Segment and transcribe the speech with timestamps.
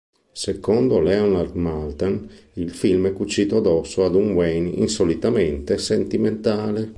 [0.31, 6.89] Secondo Leonard Maltin il film è "cucito addosso ad un Wayne insolitamente sentimentale".